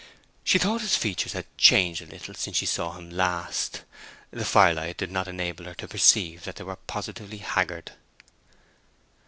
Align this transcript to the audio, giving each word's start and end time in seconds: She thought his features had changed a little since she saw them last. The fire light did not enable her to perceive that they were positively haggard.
She 0.43 0.57
thought 0.57 0.81
his 0.81 0.95
features 0.97 1.33
had 1.33 1.45
changed 1.59 2.01
a 2.01 2.07
little 2.07 2.33
since 2.33 2.57
she 2.57 2.65
saw 2.65 2.93
them 2.93 3.11
last. 3.11 3.83
The 4.31 4.43
fire 4.43 4.73
light 4.73 4.97
did 4.97 5.11
not 5.11 5.27
enable 5.27 5.65
her 5.65 5.75
to 5.75 5.87
perceive 5.87 6.43
that 6.45 6.55
they 6.55 6.63
were 6.63 6.75
positively 6.77 7.37
haggard. 7.37 7.91